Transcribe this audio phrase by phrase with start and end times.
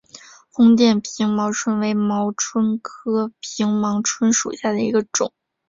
[0.49, 5.31] 红点平盲蝽为盲蝽科平盲蝽属下的一个种。